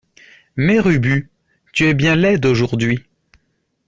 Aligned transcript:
Mère 0.55 0.87
Ubu, 0.87 1.29
tu 1.73 1.85
es 1.85 1.93
bien 1.93 2.15
laide 2.15 2.47
aujourd’hui. 2.47 3.03